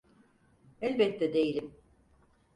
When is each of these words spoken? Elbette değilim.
Elbette 0.81 1.33
değilim. 1.33 1.73